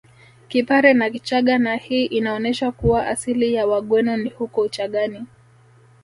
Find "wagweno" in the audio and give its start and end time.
3.67-4.17